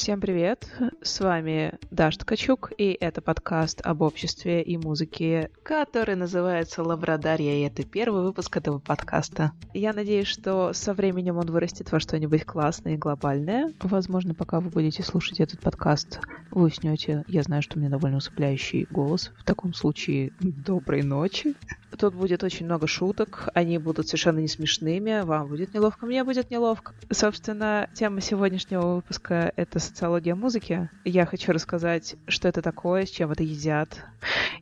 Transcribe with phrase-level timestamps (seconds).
[0.00, 0.66] Всем привет!
[1.02, 7.66] С вами Даша Ткачук, и это подкаст об обществе и музыке, который называется «Лабрадарья», и
[7.66, 9.52] это первый выпуск этого подкаста.
[9.74, 13.74] Я надеюсь, что со временем он вырастет во что-нибудь классное и глобальное.
[13.82, 17.22] Возможно, пока вы будете слушать этот подкаст, вы уснете.
[17.28, 19.32] Я знаю, что у меня довольно усыпляющий голос.
[19.38, 21.56] В таком случае, доброй ночи.
[21.98, 26.50] Тут будет очень много шуток, они будут совершенно не смешными, вам будет неловко, мне будет
[26.50, 26.94] неловко.
[27.10, 30.88] Собственно, тема сегодняшнего выпуска— это социология музыки.
[31.04, 34.04] Я хочу рассказать, что это такое, с чем это едят,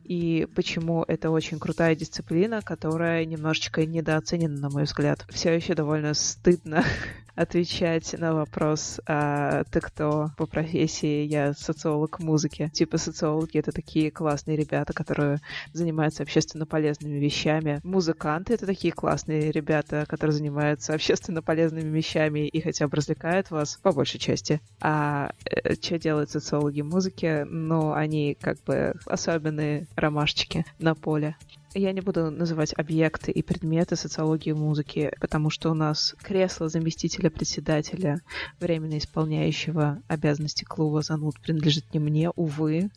[0.03, 5.25] и почему это очень крутая дисциплина, которая немножечко недооценена, на мой взгляд.
[5.29, 6.83] Все еще довольно стыдно
[7.35, 11.25] отвечать на вопрос, а ты кто по профессии?
[11.25, 12.69] Я социолог музыки.
[12.73, 15.39] Типа социологи— это такие классные ребята, которые
[15.73, 17.79] занимаются общественно полезными вещами.
[17.83, 23.79] Музыканты— это такие классные ребята, которые занимаются общественно полезными вещами и хотя бы развлекают вас,
[23.81, 24.61] по большей части.
[24.81, 27.45] А э, что делают социологи музыки?
[27.47, 31.35] Ну, они как бы особенные ромашечки на поле.
[31.73, 37.29] Я не буду называть объекты и предметы социологии музыки, потому что у нас кресло заместителя
[37.29, 38.21] председателя,
[38.59, 42.89] временно исполняющего обязанности клуба зануд, принадлежит не мне, увы.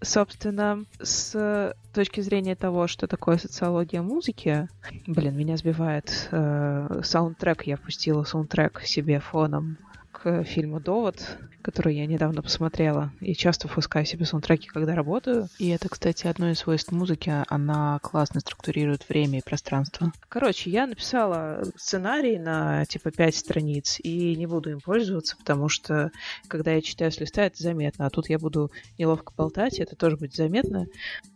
[0.00, 4.68] Собственно, с точки зрения того, что такое социология музыки,
[5.06, 9.78] блин, меня сбивает э, саундтрек, я пустила саундтрек себе фоном
[10.22, 13.12] к фильму «Довод», который я недавно посмотрела.
[13.20, 15.48] И часто впускаю себе саундтреки, когда работаю.
[15.58, 17.32] И это, кстати, одно из свойств музыки.
[17.48, 20.12] Она классно структурирует время и пространство.
[20.28, 26.12] Короче, я написала сценарий на типа пять страниц и не буду им пользоваться, потому что
[26.46, 28.06] когда я читаю с листа, это заметно.
[28.06, 30.86] А тут я буду неловко болтать, и это тоже будет заметно.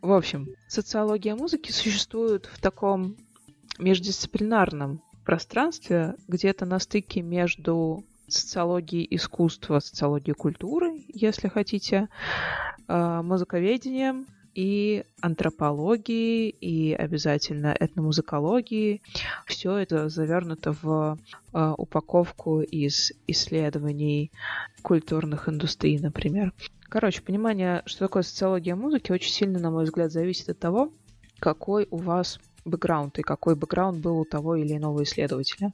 [0.01, 3.17] В общем, социология музыки существует в таком
[3.81, 12.09] междисциплинарном пространстве, где-то на стыке между социологии искусства, социологии культуры, если хотите,
[12.89, 14.27] а, музыковедением
[14.57, 19.03] и антропологии, и обязательно этномузыкологии.
[19.45, 21.19] Все это завернуто в
[21.53, 24.33] э, упаковку из исследований
[24.81, 26.55] культурных индустрий, например.
[26.89, 30.91] Короче, понимание, что такое социология музыки, очень сильно, на мой взгляд, зависит от того,
[31.39, 35.73] какой у вас бэкграунд и какой бэкграунд был у того или иного исследователя.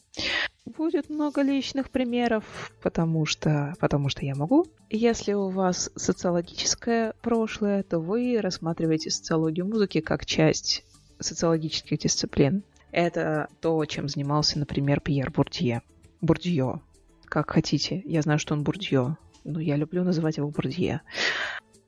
[0.64, 4.66] Будет много личных примеров, потому что, потому что я могу.
[4.90, 10.84] Если у вас социологическое прошлое, то вы рассматриваете социологию музыки как часть
[11.18, 12.62] социологических дисциплин.
[12.92, 15.82] Это то, чем занимался, например, Пьер Бурдье.
[16.20, 16.80] Бурдье.
[17.24, 18.02] Как хотите.
[18.04, 21.00] Я знаю, что он Бурдье, но я люблю называть его Бурдье.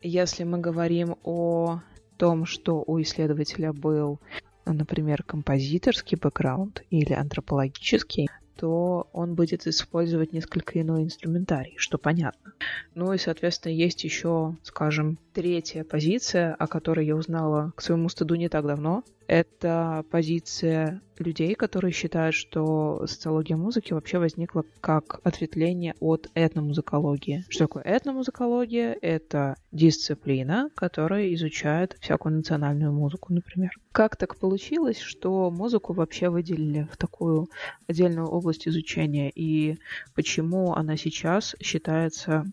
[0.00, 1.80] Если мы говорим о
[2.16, 4.18] том, что у исследователя был
[4.66, 12.52] например, композиторский бэкграунд или антропологический, то он будет использовать несколько иной инструментарий, что понятно.
[12.94, 18.34] Ну и, соответственно, есть еще, скажем, третья позиция, о которой я узнала к своему стыду
[18.36, 19.04] не так давно.
[19.26, 27.44] Это позиция людей, которые считают, что социология музыки вообще возникла как ответвление от этномузыкологии.
[27.48, 28.96] Что такое этномузыкология?
[29.00, 33.70] Это дисциплина, которая изучает всякую национальную музыку, например.
[33.92, 37.48] Как так получилось, что музыку вообще выделили в такую
[37.86, 39.78] отдельную область изучения, и
[40.14, 42.44] почему она сейчас считается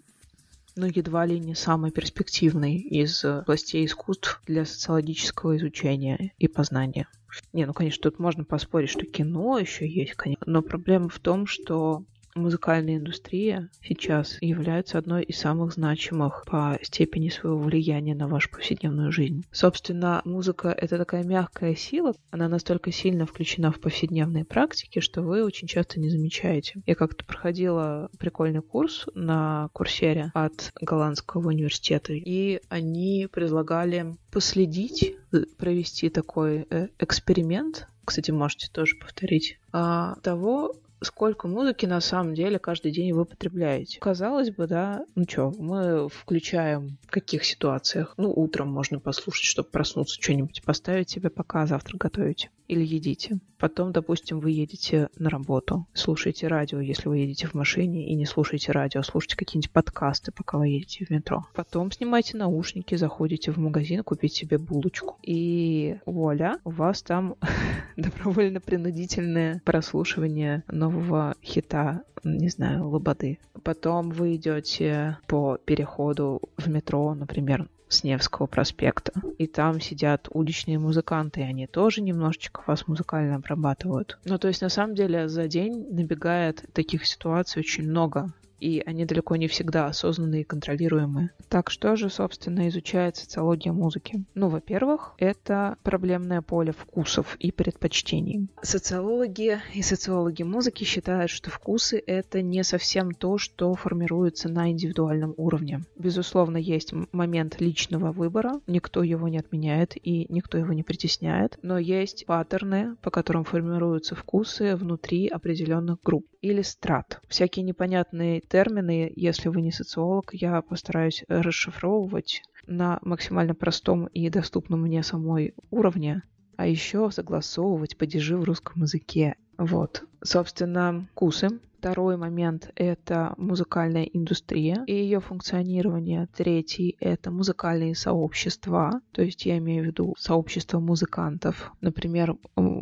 [0.75, 7.07] ну, едва ли не самый перспективный из областей искусств для социологического изучения и познания.
[7.53, 10.43] Не, ну, конечно, тут можно поспорить, что кино еще есть, конечно.
[10.45, 12.03] Но проблема в том, что
[12.35, 19.11] музыкальная индустрия сейчас является одной из самых значимых по степени своего влияния на вашу повседневную
[19.11, 19.45] жизнь.
[19.51, 25.43] Собственно, музыка— это такая мягкая сила, она настолько сильно включена в повседневные практики, что вы
[25.43, 26.81] очень часто не замечаете.
[26.85, 35.15] Я как-то проходила прикольный курс на курсере от Голландского университета, и они предлагали последить,
[35.57, 42.59] провести такой э, эксперимент, кстати, можете тоже повторить, а, того, сколько музыки на самом деле
[42.59, 43.99] каждый день вы потребляете.
[43.99, 48.13] Казалось бы, да, ну что, мы включаем в каких ситуациях?
[48.17, 53.39] Ну, утром можно послушать, чтобы проснуться, что-нибудь поставить себе, пока завтрак готовите или едите.
[53.59, 58.25] Потом, допустим, вы едете на работу, слушаете радио, если вы едете в машине, и не
[58.25, 61.45] слушаете радио, слушайте какие-нибудь подкасты, пока вы едете в метро.
[61.53, 65.17] Потом снимайте наушники, заходите в магазин, купить себе булочку.
[65.21, 67.35] И вуаля, у вас там
[67.97, 73.37] добровольно-принудительное прослушивание нового хита, не знаю, лободы.
[73.63, 79.13] Потом вы идете по переходу в метро, например, с Невского проспекта.
[79.37, 84.17] И там сидят уличные музыканты, и они тоже немножечко вас музыкально обрабатывают.
[84.25, 88.31] Ну, то есть, на самом деле, за день набегает таких ситуаций очень много.
[88.61, 91.31] И они далеко не всегда осознанные и контролируемые.
[91.49, 94.23] Так что же, собственно, изучает социология музыки?
[94.35, 98.47] Ну, во-первых, это проблемное поле вкусов и предпочтений.
[98.61, 105.33] Социологи и социологи музыки считают, что вкусы— это не совсем то, что формируется на индивидуальном
[105.37, 105.81] уровне.
[105.97, 111.79] Безусловно, есть момент личного выбора, никто его не отменяет и никто его не притесняет, но
[111.79, 117.21] есть паттерны, по которым формируются вкусы внутри определенных групп или страт.
[117.27, 124.81] Всякие непонятные термины, если вы не социолог, я постараюсь расшифровывать на максимально простом и доступном
[124.81, 126.23] мне самой уровне,
[126.57, 129.35] а еще согласовывать падежи в русском языке.
[129.57, 130.03] Вот.
[130.23, 136.27] Собственно, вкусы Второй момент— это музыкальная индустрия и ее функционирование.
[136.27, 141.71] Третий— это музыкальные сообщества, то есть я имею в виду сообщество музыкантов.
[141.81, 142.37] Например,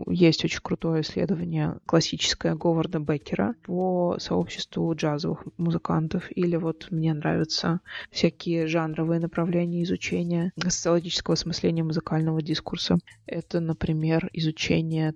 [0.08, 6.26] есть очень крутое исследование классическое Говарда Беккера по сообществу джазовых музыкантов.
[6.36, 7.80] Или вот мне нравятся
[8.12, 12.98] всякие жанровые направления изучения социологического осмысления музыкального дискурса.
[13.26, 15.14] Это, например, изучение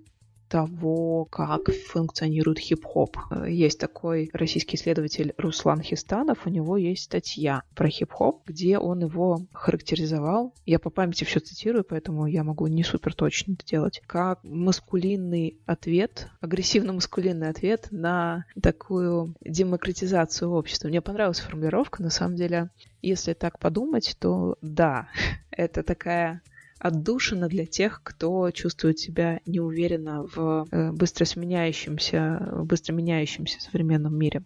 [0.54, 3.16] того, как функционирует хип-хоп.
[3.44, 9.40] Есть такой российский исследователь Руслан Хистанов, у него есть статья про хип-хоп, где он его
[9.52, 10.54] характеризовал.
[10.64, 14.00] Я по памяти все цитирую, поэтому я могу не супер точно это делать.
[14.06, 20.86] Как маскулинный ответ, агрессивно-маскулинный ответ на такую демократизацию общества.
[20.86, 22.70] Мне понравилась формулировка, на самом деле,
[23.02, 25.08] если так подумать, то да,
[25.50, 26.42] это такая
[26.84, 34.42] отдушина для тех, кто чувствует себя неуверенно в э, быстро сменяющемся, быстро меняющемся современном мире.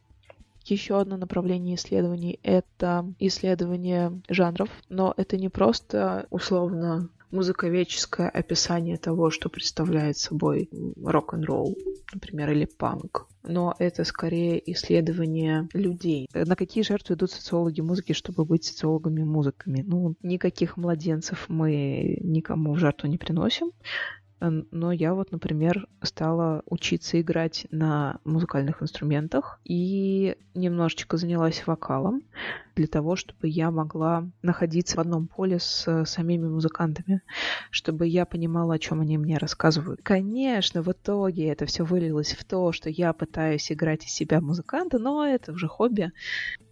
[0.68, 9.30] Еще одно направление исследований— это исследование жанров, но это не просто условно музыковедческое описание того,
[9.30, 10.68] что представляет собой
[11.02, 11.76] рок-н-ролл,
[12.12, 13.26] например, или панк.
[13.42, 16.28] Но это скорее исследование людей.
[16.34, 19.84] На какие жертвы идут социологи музыки, чтобы быть социологами-музыками?
[19.86, 23.72] Ну, никаких младенцев мы никому в жертву не приносим.
[24.40, 32.22] Но я вот, например, стала учиться играть на музыкальных инструментах и немножечко занялась вокалом
[32.76, 37.22] для того, чтобы я могла находиться в одном поле с самими музыкантами,
[37.70, 40.00] чтобы я понимала, о чем они мне рассказывают.
[40.02, 44.98] Конечно, в итоге это все вылилось в то, что я пытаюсь играть из себя музыканта,
[44.98, 46.12] но это уже хобби,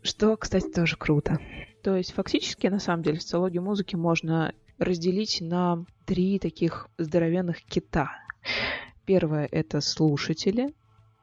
[0.02, 1.40] что, кстати, тоже круто.
[1.82, 8.10] То есть фактически, на самом деле, социологию музыки можно разделить на три таких здоровенных кита.
[9.04, 10.74] Первое— это слушатели,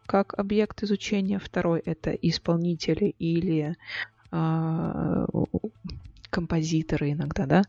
[0.05, 1.39] как объект изучения.
[1.39, 3.75] Второй— это исполнители или
[4.31, 5.25] э,
[6.29, 7.63] композиторы иногда, да,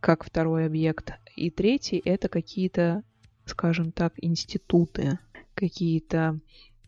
[0.00, 1.12] как второй объект.
[1.36, 3.02] И третий— это какие-то,
[3.46, 5.18] скажем так, институты,
[5.54, 6.38] какие-то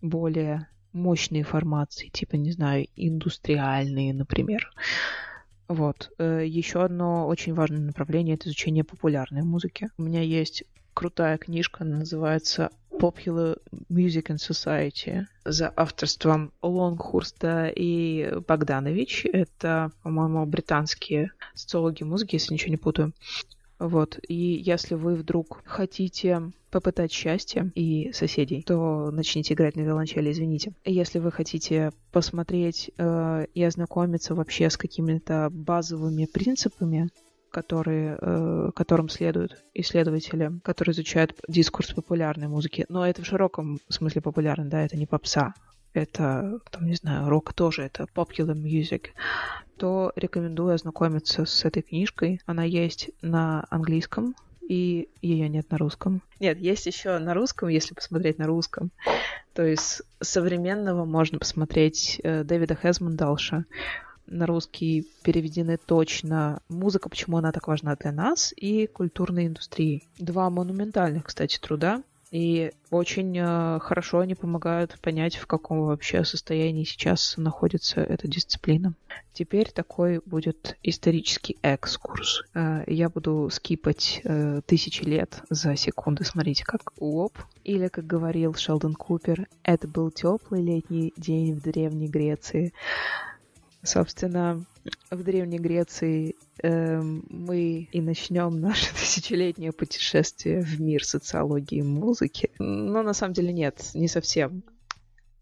[0.03, 4.71] более мощные формации, типа, не знаю, индустриальные, например.
[5.69, 6.11] Вот.
[6.19, 9.89] Э, Еще одно очень важное направление— это изучение популярной музыки.
[9.99, 13.59] У меня есть крутая книжка, называется Popular
[13.91, 19.27] Music and Society за авторством Лонгхурста и Богданович.
[19.33, 23.13] Это, по-моему, британские социологи музыки, если ничего не путаю.
[23.79, 24.19] Вот.
[24.29, 30.73] И если вы вдруг хотите попытать счастье и соседей, то начните играть на виолончели, извините.
[30.85, 37.11] Если вы хотите посмотреть э, и ознакомиться вообще с какими-то базовыми принципами,
[37.51, 42.87] которые, э, которым следуют исследователи, которые изучают дискурс популярной музыки.
[42.89, 45.55] Но это в широком смысле популярный, да, это не попса,
[45.95, 49.07] это, там, не знаю, рок тоже, это popular music,
[49.77, 52.41] то рекомендую ознакомиться с этой книжкой.
[52.47, 54.35] Она есть на английском,
[54.69, 56.23] и ее нет на русском.
[56.41, 58.91] Нет, есть еще на русском, если посмотреть на русском.
[59.53, 63.65] То есть современного можно посмотреть э, Дэвида Хезмондалша.
[64.27, 67.11] На русский переведены точно «Музыка.
[67.11, 70.03] Почему она так важна для нас» и «Культурной индустрии».
[70.19, 72.03] Два монументальных, кстати, труда.
[72.35, 78.93] И очень э, хорошо они помогают понять, в каком вообще состоянии сейчас находится эта дисциплина.
[79.33, 82.43] Теперь такой будет исторический экскурс.
[82.53, 86.25] Э, я буду скипать э, тысячи лет за секунды.
[86.25, 87.39] Смотрите, как лоб.
[87.63, 92.73] Или, как говорил Шелдон Купер, это был теплый летний день в Древней Греции.
[93.85, 94.65] Собственно,
[95.11, 102.51] в Древней Греции э, мы и начнем наше тысячелетнее путешествие в мир социологии и музыки.
[102.59, 104.63] Но на самом деле нет, не совсем.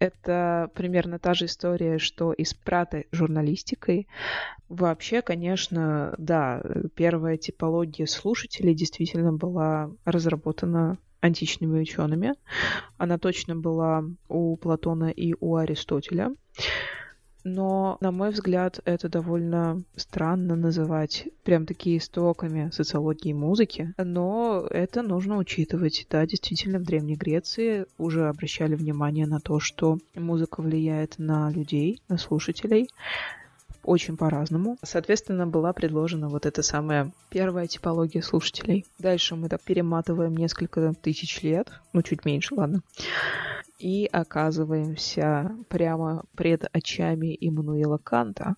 [0.01, 4.09] Это примерно та же история, что и с пратой журналистикой.
[4.69, 6.61] Вообще, конечно, да,
[6.97, 12.35] первая типология слушателей действительно была разработана античными учеными.
[12.99, 16.35] Она точно была у Платона и у Аристотеля.
[17.45, 25.03] Но, на мой взгляд, это довольно странно называть прям такие истоками социологии музыки, но это
[25.03, 26.07] нужно учитывать.
[26.11, 32.01] Да, действительно, в Древней Греции уже обращали внимание на то, что музыка влияет на людей,
[32.09, 32.89] на слушателей,
[33.85, 34.79] очень по-разному.
[34.83, 38.87] Соответственно, была предложена вот эта самая первая типология слушателей.
[38.99, 42.83] Дальше мы так перематываем несколько тысяч лет, ну чуть меньше, ладно,
[43.79, 48.57] и оказываемся прямо пред очами Иммануила Канта,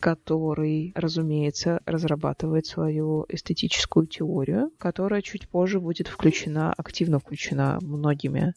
[0.00, 8.54] который, разумеется, разрабатывает свою эстетическую теорию, которая чуть позже будет включена, активно включена многими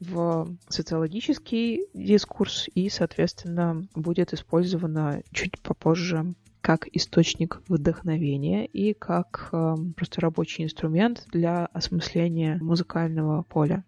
[0.00, 9.76] в социологический дискурс и, соответственно, будет использована чуть попозже как источник вдохновения и как э,
[9.96, 13.84] просто рабочий инструмент для осмысления музыкального поля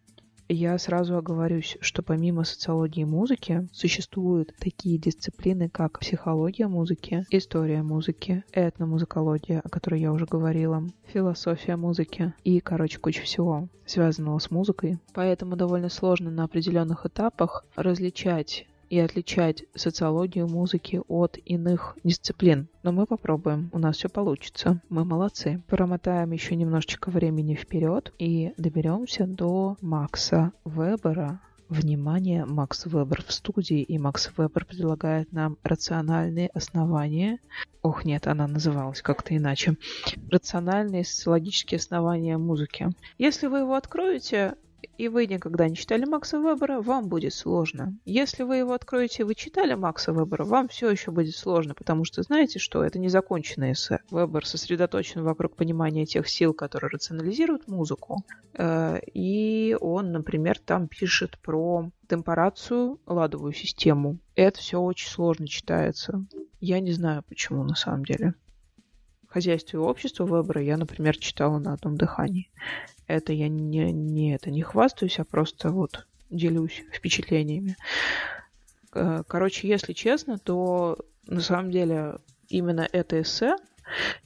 [0.48, 8.44] я сразу оговорюсь, что помимо социологии музыки существуют такие дисциплины, как психология музыки, история музыки,
[8.52, 14.98] этномузыкология, о которой я уже говорила, философия музыки и, короче, куча всего связанного с музыкой.
[15.14, 22.68] Поэтому довольно сложно на определенных этапах различать и отличать социологию музыки от иных дисциплин.
[22.82, 24.80] Но мы попробуем, у нас все получится.
[24.88, 25.62] Мы молодцы.
[25.66, 33.82] Промотаем еще немножечко времени вперед и доберемся до Макса Вебера, Внимание, Макс Вебер в студии,
[33.82, 37.40] и Макс Вебер предлагает нам рациональные основания.
[37.82, 39.76] Ох, нет, она называлась как-то иначе.
[40.30, 42.90] Рациональные социологические основания музыки.
[43.18, 44.54] Если вы его откроете,
[44.98, 47.96] и вы никогда не читали Макса Вебера, вам будет сложно.
[48.04, 52.22] Если вы его откроете вы читали Макса Вебера, вам все еще будет сложно, потому что
[52.22, 54.00] знаете, что это незаконченное эссе.
[54.10, 58.24] Вебер сосредоточен вокруг понимания тех сил, которые рационализируют музыку.
[58.54, 64.18] Э, и он, например, там пишет про темпорацию, ладовую систему.
[64.34, 66.24] Это все очень сложно читается.
[66.60, 68.34] Я не знаю, почему на самом деле.
[69.28, 72.50] Хозяйство и общество Вебера я, например, читала на одном дыхании.
[73.06, 77.76] Это я не, не, это не хвастаюсь, а просто вот делюсь впечатлениями.
[78.92, 82.16] Э, короче, если честно, то на самом деле
[82.48, 83.56] именно это эссе,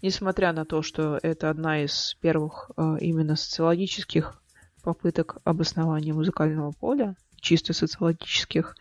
[0.03, 4.41] несмотря на то, что это одна из первых э, именно социологических
[4.83, 8.77] попыток обоснования музыкального поля, чисто социологических,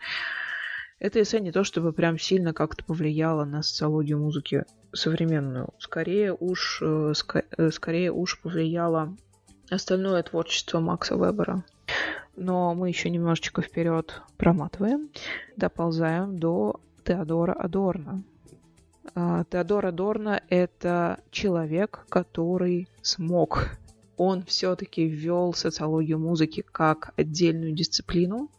[0.98, 5.70] это эссе не то, чтобы прям сильно как-то повлияло на социологию музыки современную.
[5.78, 7.12] Скорее уж, э,
[7.70, 9.16] скорее уж повлияло
[9.70, 11.64] остальное творчество Макса Вебера.
[12.36, 15.10] Но мы еще немножечко вперед проматываем,
[15.56, 18.22] доползаем до Теодора Адорна.
[19.14, 23.70] Теодор Адорно— это человек, который смог.
[24.16, 28.50] Он все-таки ввел социологию музыки как отдельную дисциплину,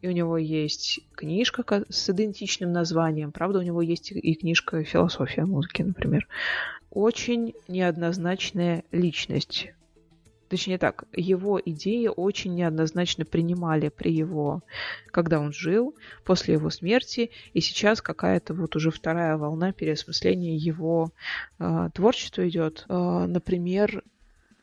[0.00, 3.32] и у него есть книжка с идентичным названием.
[3.32, 6.28] Правда, у него есть и книжка «Философия музыки», например.
[6.90, 9.72] Очень неоднозначная личность
[10.48, 14.62] точнее так, его идеи очень неоднозначно принимали при его,
[15.10, 21.12] когда он жил, после его смерти, и сейчас какая-то вот уже вторая волна переосмысления его
[21.58, 22.84] э, творчества идет.
[22.88, 24.02] Э, например,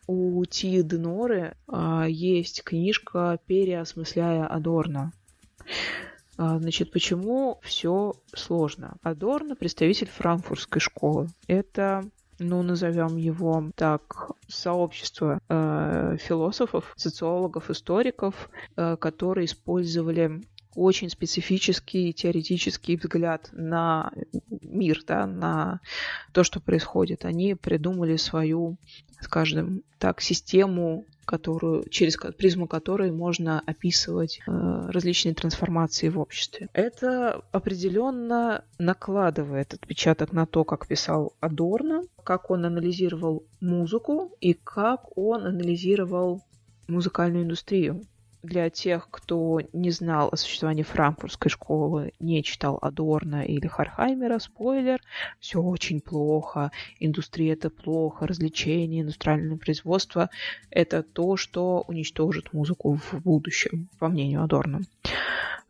[0.07, 5.11] у Ти Деноры э, есть книжка «Переосмысляя Адорно».
[6.37, 8.97] Значит, почему все сложно?
[9.01, 11.29] Адорно– представитель франкфуртской школы.
[11.47, 12.03] Это
[12.39, 20.41] ну, назовем его так, сообщество э, философов, социологов, историков, э, которые использовали
[20.75, 24.12] очень специфический теоретический взгляд на
[24.62, 25.79] мир, да, на
[26.34, 27.25] то, что происходит.
[27.25, 28.77] Они придумали свою,
[29.22, 34.51] скажем так, систему которую, через призму которой можно описывать э,
[34.89, 36.70] различные трансформации в обществе.
[36.74, 45.17] Это определенно накладывает отпечаток на то, как писал Адорно, как он анализировал музыку и как
[45.17, 46.44] он анализировал
[46.88, 48.03] музыкальную индустрию
[48.45, 55.01] для тех, кто не знал о существовании франкфуртской школы, не читал Адорна или Хархаймера, спойлер,
[55.39, 60.29] все очень плохо, индустрия это плохо, развлечения, индустриальное производство
[60.69, 64.81] это то, что уничтожит музыку в будущем, по мнению Адорна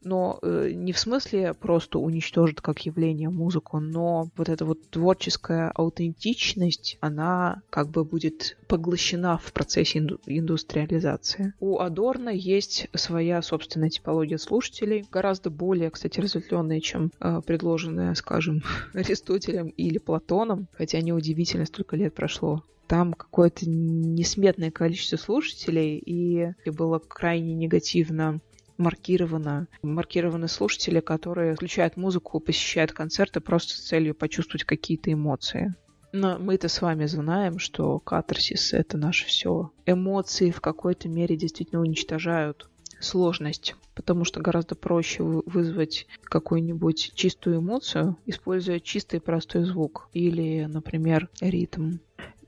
[0.06, 5.72] но э, не в смысле просто уничтожит как явление музыку, но вот эта вот творческая
[5.72, 11.54] аутентичность, она как бы будет поглощена в процессе инду- индустриализации.
[11.60, 18.64] У Адорна есть своя собственная типология слушателей, гораздо более, кстати, разветвленная, чем э, предложенная, скажем,
[18.94, 27.00] Аристотелем или Платоном, хотя неудивительно, столько лет прошло там какое-то несметное количество слушателей, и было
[27.00, 28.42] крайне негативно
[28.78, 29.68] маркировано.
[29.82, 35.74] Маркированы слушатели, которые включают музыку, посещают концерты просто с целью почувствовать какие-то эмоции.
[36.18, 39.72] Но мы-то с вами знаем, что катарсис— это наше все.
[39.86, 42.70] Эмоции в какой-то мере действительно уничтожают
[43.02, 51.30] сложность, потому что гораздо проще вызвать какую-нибудь чистую эмоцию, используя чистый простой звук или, например,
[51.42, 51.98] ритм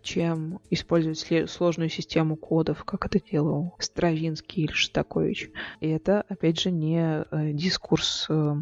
[0.01, 5.49] чем использовать сложную систему кодов, как это делал Стравинский или Шостакович.
[5.81, 8.55] И это, опять же, не э, дискурс э,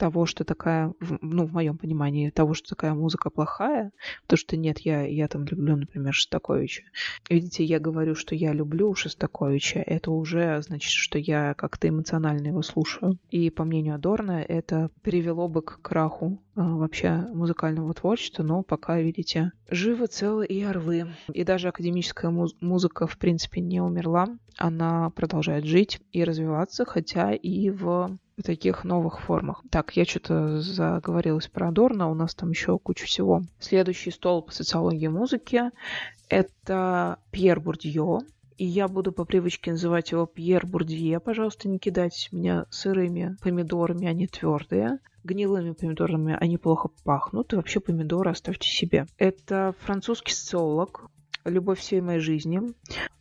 [0.00, 3.92] того, что такая, ну, в моем понимании, того, что такая музыка плохая,
[4.26, 6.84] то, что нет, я, я там люблю, например, Шостаковича.
[7.28, 12.62] Видите, я говорю, что я люблю Шостаковича, это уже значит, что я как-то эмоционально его
[12.62, 13.18] слушаю.
[13.28, 18.98] И по мнению Адорна, это привело бы к краху а, вообще музыкального творчества, но пока,
[19.00, 21.08] видите, живы, целы и орлы.
[21.32, 24.28] И даже академическая муз- музыка, в принципе, не умерла.
[24.56, 29.62] Она продолжает жить и развиваться, хотя и в таких новых формах.
[29.70, 33.42] Так, я что-то заговорилась про Адорно, у нас там еще куча всего.
[33.58, 35.62] Следующий стол по социологии музыки—
[36.28, 38.20] это Пьер Бурдье,
[38.56, 41.18] и я буду по привычке называть его Пьер Бурдье.
[41.18, 44.98] Пожалуйста, не кидайте меня сырыми помидорами, они твердые.
[45.24, 49.06] Гнилыми помидорами они плохо пахнут, и вообще помидоры оставьте себе.
[49.18, 51.10] Это французский социолог,
[51.44, 52.60] любовь всей моей жизни.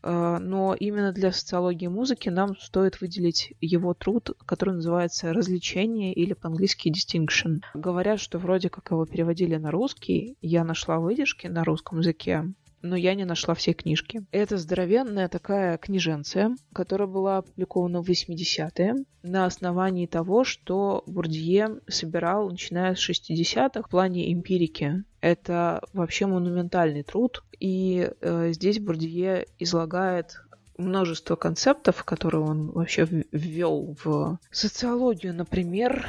[0.01, 6.33] А, но именно для социологии музыки нам стоит выделить его труд, который называется «Развлечение» или
[6.33, 7.61] по-английски «Distinction».
[7.73, 10.37] Говорят, что вроде как его переводили на русский.
[10.41, 14.23] Я нашла выдержки на русском языке но я не нашла всей книжки.
[14.31, 22.49] Это здоровенная такая книженция, которая была опубликована в 80-е на основании того, что Бурдье собирал,
[22.49, 25.03] начиная с 60-х, в плане эмпирики.
[25.21, 30.41] Это вообще монументальный труд, и э, здесь Бурдье излагает
[30.77, 36.07] множество концептов, которые он вообще ввел в социологию, например,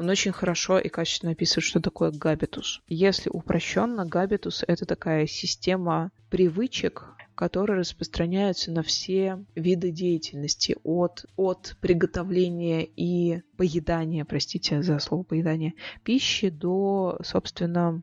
[0.00, 2.80] он очень хорошо и качественно описывает, что такое габитус.
[2.88, 11.76] Если упрощенно, габитус— это такая система привычек, которые распространяются на все виды деятельности, от, от
[11.82, 18.02] приготовления и поедания, простите за слово поедание, пищи до, собственно,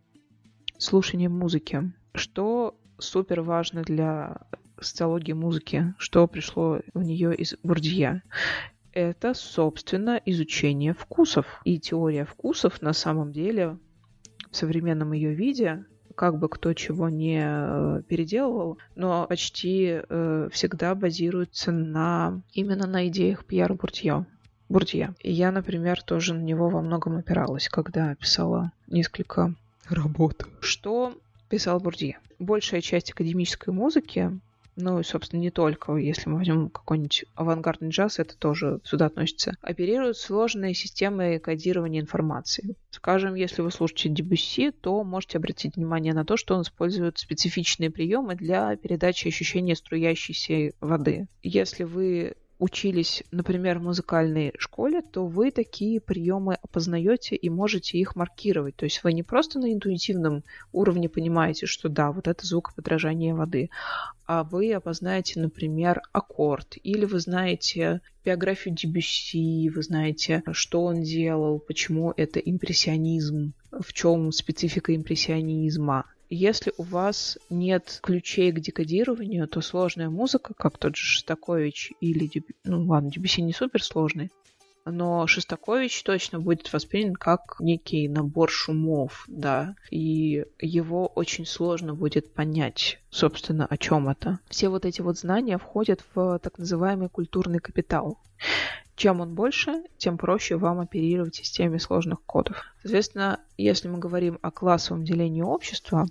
[0.78, 1.92] слушания музыки.
[2.14, 4.38] Что супер важно для
[4.80, 8.22] социологии музыки, что пришло в нее из Бурдья
[8.98, 11.46] это, собственно, изучение вкусов.
[11.66, 13.78] И теория вкусов на самом деле
[14.50, 20.96] в современном ее виде как бы кто чего не э, переделывал, но почти э, всегда
[20.96, 24.26] базируется на именно на идеях Пьера Буртье.
[24.68, 25.14] Бурдье.
[25.20, 29.54] И я, например, тоже на него во многом опиралась, когда писала несколько
[29.88, 30.48] работ.
[30.60, 31.14] Что
[31.50, 32.18] писал Бурдье?
[32.40, 34.32] Большая часть академической музыки
[34.78, 39.56] ну и, собственно, не только, если мы возьмем какой-нибудь авангардный джаз, это тоже сюда относится,
[39.62, 42.76] оперируют сложной системой кодирования информации.
[42.92, 47.90] Скажем, если вы слушаете Дебюсси, то можете обратить внимание на то, что он использует специфичные
[47.90, 51.28] приемы для передачи ощущения струящейся воды.
[51.42, 58.16] Если вы учились, например, в музыкальной школе, то вы такие приемы опознаете и можете их
[58.16, 58.76] маркировать.
[58.76, 63.36] То есть вы не просто на интуитивном уровне понимаете, что да, вот это звук подражания
[63.36, 63.70] воды,
[64.26, 71.60] а вы опознаете, например, аккорд, или вы знаете биографию Дебюсси, вы знаете, что он делал,
[71.60, 76.06] почему это импрессионизм, в чем специфика импрессионизма.
[76.30, 82.30] Если у вас нет ключей к декодированию, то сложная музыка, как тот же Шостакович или...
[82.66, 84.30] Ну ладно, Дебюсси не супер сложный,
[84.92, 92.34] но Шостакович точно будет воспринят как некий набор шумов, да, и его очень сложно будет
[92.34, 94.40] понять, собственно, о чем это.
[94.50, 98.20] Все вот эти вот знания входят в так называемый культурный капитал.
[98.96, 102.64] Чем он больше, тем проще вам оперировать системе сложных кодов.
[102.82, 106.08] Соответственно, если мы говорим о классовом делении общества,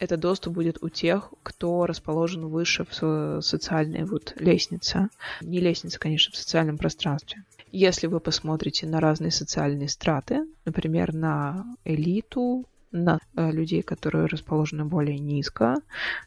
[0.00, 5.08] этот доступ будет у тех, кто расположен выше в социальной вот лестнице.
[5.40, 7.44] Не лестнице, конечно, в социальном пространстве.
[7.76, 14.84] Если вы посмотрите на разные социальные страты, например, на элиту, на э, людей, которые расположены
[14.84, 15.80] более низко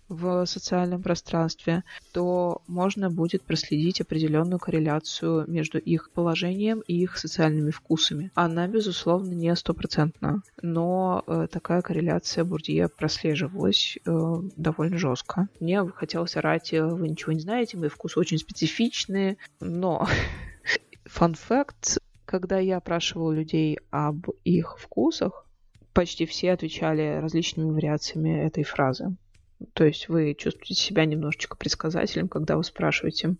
[0.09, 7.71] в социальном пространстве, то можно будет проследить определенную корреляцию между их положением и их социальными
[7.71, 8.29] вкусами.
[8.35, 15.47] Она, безусловно, не стопроцентна, но э, такая корреляция Бурдье прослеживалась э, довольно жестко.
[15.61, 20.05] Мне хотелось орать, вы ничего не знаете, мои вкусы очень специфичные, но
[21.07, 25.45] фан факт, когда я опрашивала людей об их вкусах,
[25.93, 29.15] почти все отвечали различными вариациями этой фразы.
[29.73, 33.37] То есть вы чувствуете себя немножечко предсказателем, когда вы спрашиваете,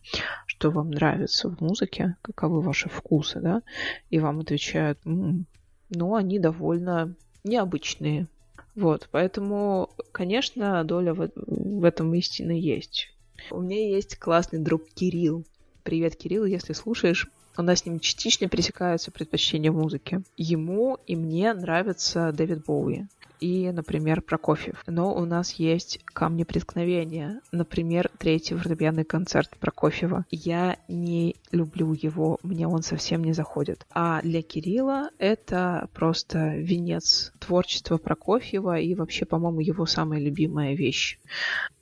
[0.48, 3.62] что вам нравится в музыке, каковы ваши вкусы, да,
[4.10, 8.28] и вам отвечают, ну, они довольно необычные.
[8.76, 13.14] Вот, поэтому, конечно, доля в, в этом истины есть.
[13.52, 15.46] У меня есть классный друг Кирилл.
[15.84, 17.28] Привет, Кирилл, если слушаешь.
[17.58, 20.22] У нас с ним частично пересекаются предпочтения в музыке.
[20.38, 23.08] Ему и мне нравится Дэвид Боуи
[23.40, 24.84] и, например, Прокофьев.
[24.88, 27.42] Но у нас есть камни преткновения.
[27.52, 30.26] Например, третий фортепианный концерт Прокофьева.
[30.30, 33.86] Я не люблю его, мне он совсем не заходит.
[33.92, 41.20] А для Кирилла это просто венец творчества Прокофьева и вообще, по-моему, его самая любимая вещь.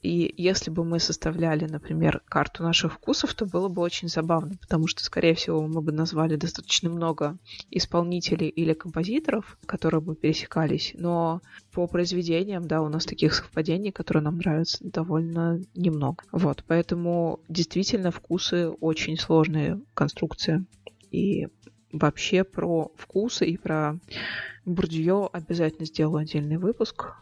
[0.01, 4.85] И если бы мы составляли, например, карту наших вкусов, то было бы очень забавно, потому
[4.85, 7.37] что, скорее всего, мы бы назвали достаточно много
[7.71, 11.41] исполнителей или композиторов, которые бы пересекались, но
[11.71, 16.23] по произведениям, да, у нас таких совпадений, которые нам нравятся, довольно немного.
[16.31, 20.65] Вот, поэтому действительно вкусы очень сложные конструкции.
[21.11, 21.47] И
[21.91, 23.99] вообще про вкусы и про
[24.65, 27.13] Бурдье обязательно сделаю отдельный выпуск,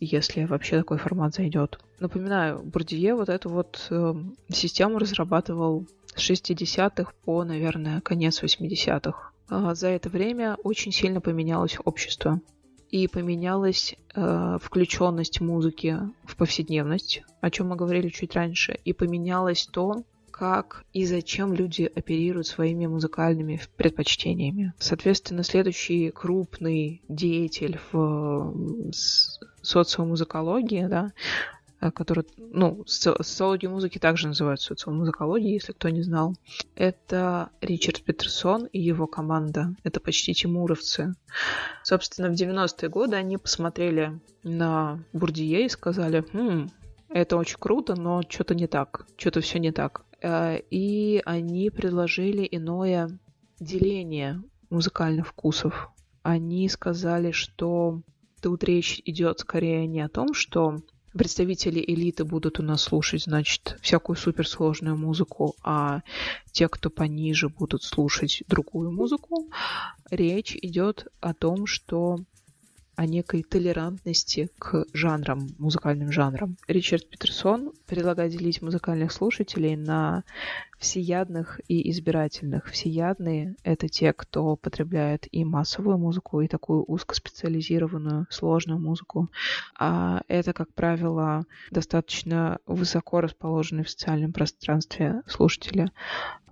[0.00, 1.78] если вообще такой формат зайдет.
[2.00, 4.14] Напоминаю, Бурдье вот эту вот э,
[4.48, 9.30] систему разрабатывал с 60-х по, наверное, конец 80-х.
[9.48, 12.40] А за это время очень сильно поменялось общество
[12.90, 19.66] и поменялась э, включенность музыки в повседневность, о чем мы говорили чуть раньше, и поменялось
[19.66, 24.72] то, как и зачем люди оперируют своими музыкальными предпочтениями.
[24.78, 28.54] Соответственно, следующий крупный деятель в
[29.62, 31.12] социомузыкологии, да,
[31.94, 36.36] который, ну, социология музыки также называют социомузыкологией, если кто не знал.
[36.74, 39.74] Это Ричард Петерсон и его команда.
[39.82, 41.14] Это почти тимуровцы.
[41.82, 46.68] Собственно, в 90-е годы они посмотрели на Бурдие и сказали, хм,
[47.08, 50.04] это очень круто, но что-то не так, что-то все не так.
[50.22, 53.18] Э, и они предложили иное
[53.58, 55.90] деление музыкальных вкусов.
[56.22, 58.02] Они сказали, что
[58.40, 60.76] тут речь идет скорее не о том, что
[61.12, 66.02] представители элиты будут у нас слушать, значит, всякую суперсложную музыку, а
[66.52, 69.48] те, кто пониже, будут слушать другую музыку.
[70.10, 72.20] Речь идет о том, что
[73.00, 76.58] о некой толерантности к жанрам, музыкальным жанрам.
[76.68, 80.22] Ричард Петерсон предлагает делить музыкальных слушателей на
[80.78, 82.66] всеядных и избирательных.
[82.66, 89.30] Всеядные— это те, кто потребляет и массовую музыку, и такую узкоспециализированную, сложную музыку.
[89.78, 95.90] А это, как правило, достаточно высоко расположенные в социальном пространстве слушатели.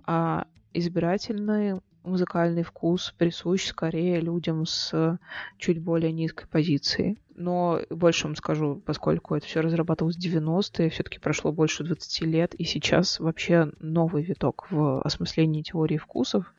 [0.03, 5.17] А избирательные музыкальный вкус присущ скорее людям с
[5.57, 11.19] чуть более низкой позицией но больше вам скажу, поскольку это все разрабатывалось в 90-е, все-таки
[11.19, 16.53] прошло больше 20 лет, и сейчас вообще новый виток в осмыслении теории вкусов.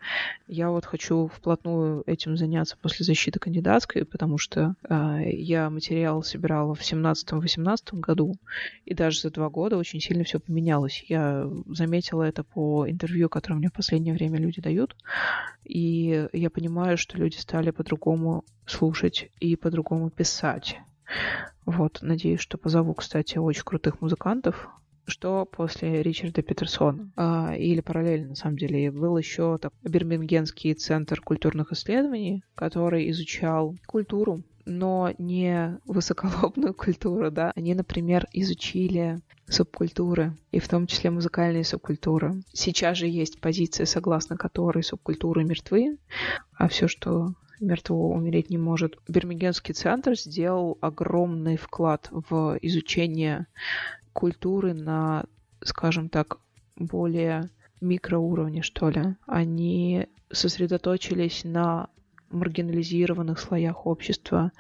[0.49, 6.75] Я вот хочу вплотную этим заняться после защиты кандидатской, потому что э, я материал собирала
[6.75, 8.37] в 17-18 году,
[8.87, 11.05] и даже за два года очень сильно все поменялось.
[11.09, 14.97] Я заметила это по интервью, которые мне в последнее время люди дают,
[15.65, 20.70] и я понимаю, что люди стали по-другому слушать и по-другому писать.
[21.67, 24.69] Вот, надеюсь, что позову, кстати, очень крутых музыкантов,
[25.07, 27.11] что после Ричарда Петерсона.
[27.17, 33.77] А, или параллельно, на самом деле, был еще так, Бирмингенский центр культурных исследований, который изучал
[33.87, 37.53] культуру, но не высоколобную культуру, да.
[37.57, 42.43] Они, например, изучили субкультуры, и в том числе музыкальные субкультуры.
[42.53, 45.99] Сейчас же есть позиция, согласно которой субкультуры мертвы,
[46.57, 48.99] а все, что мертвого умереть не может.
[49.09, 53.47] Бирмингемский центр сделал огромный вклад в изучение
[54.13, 55.25] культуры на,
[55.63, 56.39] скажем так,
[56.77, 59.17] более микроуровне, что ли.
[59.27, 61.89] Они сосредоточились на
[62.31, 64.53] маргинализированных слоях общества,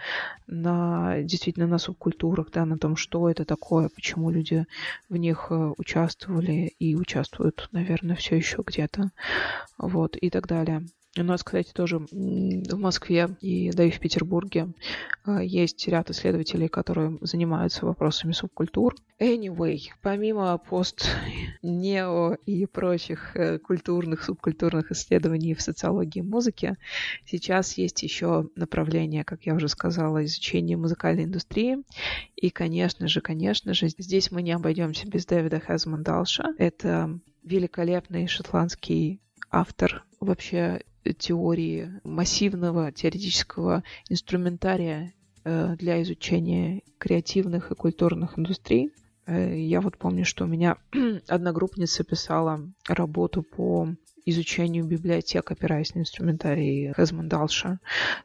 [0.46, 4.66] на действительно на субкультурах, да, на том, что это такое, почему люди
[5.08, 9.12] в них э, участвовали и участвуют, наверное, все еще где-то,
[9.78, 10.84] вот, и так далее.
[11.18, 14.68] У нас, кстати, тоже в Москве и да и в Петербурге
[15.24, 18.94] а, есть ряд исследователей, которые занимаются вопросами субкультур.
[19.18, 21.08] Anyway, помимо пост
[21.62, 26.76] нео и прочих э, культурных, субкультурных исследований в социологии музыки,
[27.26, 31.78] сейчас есть еще направление, как я уже сказала, изучение музыкальной индустрии.
[32.36, 36.54] И, конечно же, конечно же, здесь мы не обойдемся без Дэвида Хазмандалша.
[36.56, 39.20] Это великолепный шотландский
[39.50, 40.82] автор вообще
[41.18, 45.12] теории массивного теоретического инструментария
[45.44, 48.92] э, для изучения креативных и культурных индустрий.
[49.26, 50.76] Э, я вот помню, что у меня
[51.28, 53.88] одногруппница писала работу по
[54.24, 57.30] изучению библиотек, опираясь на инструментарий Хезман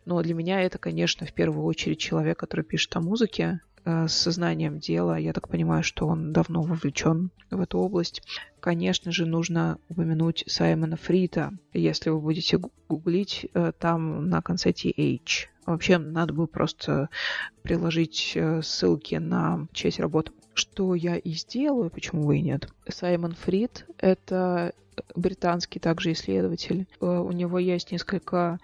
[0.05, 4.79] Но для меня это, конечно, в первую очередь человек, который пишет о музыке, с сознанием
[4.79, 5.17] дела.
[5.17, 8.21] Я так понимаю, что он давно вовлечен в эту область.
[8.59, 11.51] Конечно же, нужно упомянуть Саймона Фрита.
[11.73, 15.47] Если вы будете гуглить, э, там на конце TH.
[15.65, 17.09] Вообще, надо бы просто
[17.61, 22.67] приложить э, ссылки на часть работы что я и сделаю, почему бы и нет.
[22.87, 24.73] Саймон Фрид— это
[25.15, 26.87] британский также исследователь.
[27.01, 28.59] Э, у него есть несколько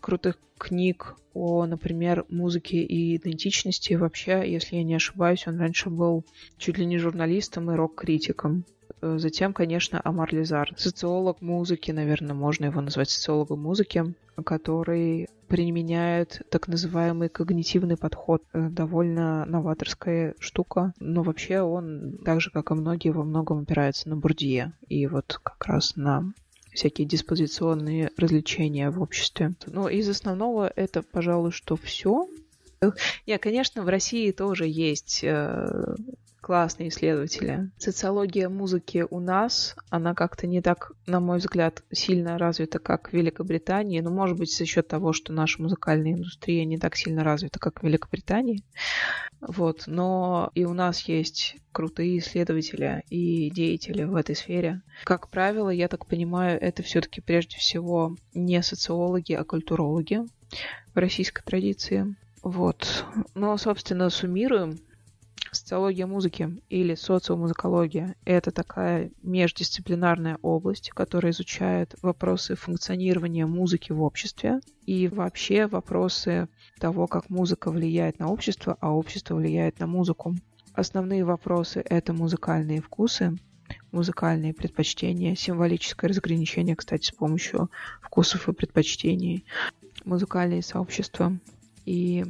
[0.00, 3.94] крутых книг о, например, музыке и идентичности.
[3.94, 6.24] Вообще, если я не ошибаюсь, он раньше был
[6.58, 8.64] чуть ли не журналистом и рок-критиком.
[9.02, 10.72] Э, затем, конечно, Амар Лизар.
[10.76, 18.42] Социолог музыки, наверное, можно его назвать социологом музыки, который применяет так называемый когнитивный подход.
[18.52, 24.08] Э, довольно новаторская штука, но вообще он, так же как и многие, во многом опирается
[24.08, 26.32] на Бурдье и вот как раз на
[26.72, 29.54] всякие диспозиционные развлечения в обществе.
[29.66, 32.28] Но из основного это, пожалуй, что все.
[33.26, 35.96] Я, конечно, в России тоже есть э,
[36.40, 37.70] классные исследователи.
[37.78, 43.12] Социология музыки у нас, она как-то не так, на мой взгляд, сильно развита, как в
[43.12, 44.00] Великобритании.
[44.00, 47.80] Ну, может быть, за счет того, что наша музыкальная индустрия не так сильно развита, как
[47.80, 48.64] в Великобритании.
[49.40, 49.84] Вот.
[49.86, 54.82] Но и у нас есть крутые исследователи и деятели в этой сфере.
[55.04, 60.20] Как правило, я так понимаю, это все-таки прежде всего не социологи, а культурологи
[60.94, 62.16] в российской традиции.
[62.42, 63.04] Вот.
[63.34, 64.78] Но, собственно, суммируем.
[65.52, 74.60] Социология музыки или социомузыкология– это такая междисциплинарная область, которая изучает вопросы функционирования музыки в обществе
[74.86, 80.36] и вообще вопросы того, как музыка влияет на общество, а общество влияет на музыку.
[80.72, 83.36] Основные вопросы– это музыкальные вкусы,
[83.90, 89.44] музыкальные предпочтения, символическое разграничение, кстати, с помощью вкусов и предпочтений,
[90.04, 91.36] музыкальные сообщества
[91.86, 92.24] и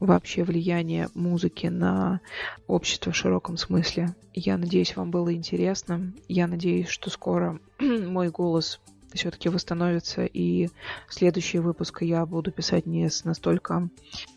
[0.00, 2.20] вообще влияние музыки на
[2.66, 4.14] общество в широком смысле.
[4.34, 6.12] Я надеюсь, вам было интересно.
[6.26, 8.80] Я надеюсь, что скоро мой голос
[9.12, 10.68] все-таки восстановится, и
[11.08, 13.88] следующий выпуск я буду писать не с настолько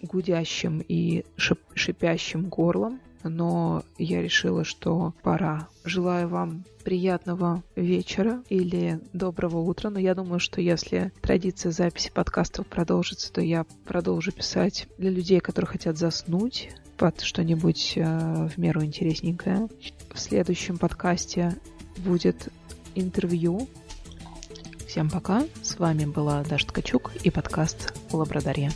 [0.01, 5.67] гудящим и шип шипящим горлом, но я решила, что пора.
[5.83, 9.89] Желаю вам приятного вечера или доброго утра.
[9.89, 15.39] Но я думаю, что если традиция записи подкастов продолжится, то я продолжу писать для людей,
[15.39, 19.67] которые хотят заснуть под что-нибудь э, в меру интересненькое.
[20.13, 21.55] В следующем подкасте
[21.97, 22.49] будет
[22.95, 23.67] интервью.
[24.87, 25.43] Всем пока.
[25.63, 28.71] С вами была Даша Ткачук и подкаст «Лабрадарья».